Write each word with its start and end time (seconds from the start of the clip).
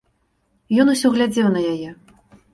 Ён 0.83 0.91
усё 0.95 1.07
глядзеў 1.19 1.47
на 1.55 1.61
яе. 1.75 1.89